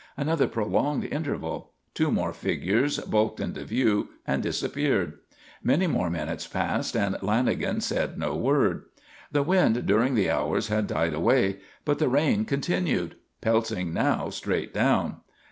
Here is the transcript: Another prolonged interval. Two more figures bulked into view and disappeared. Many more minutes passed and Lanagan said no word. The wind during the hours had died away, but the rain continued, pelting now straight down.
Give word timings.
Another 0.17 0.47
prolonged 0.47 1.03
interval. 1.05 1.73
Two 1.93 2.09
more 2.11 2.33
figures 2.33 2.97
bulked 2.97 3.39
into 3.39 3.63
view 3.63 4.09
and 4.25 4.41
disappeared. 4.41 5.19
Many 5.61 5.85
more 5.85 6.09
minutes 6.09 6.47
passed 6.47 6.97
and 6.97 7.17
Lanagan 7.21 7.83
said 7.83 8.17
no 8.17 8.35
word. 8.35 8.85
The 9.31 9.43
wind 9.43 9.85
during 9.85 10.15
the 10.15 10.31
hours 10.31 10.69
had 10.69 10.87
died 10.87 11.13
away, 11.13 11.59
but 11.85 11.99
the 11.99 12.09
rain 12.09 12.45
continued, 12.45 13.15
pelting 13.41 13.93
now 13.93 14.31
straight 14.31 14.73
down. 14.73 15.17